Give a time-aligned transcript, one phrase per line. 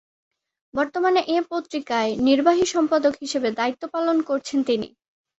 [0.73, 4.87] বর্তমানে এ পত্রিকায় নির্বাহী সম্পাদক হিসেবে দায়িত্ব পালন করছেন তিনি।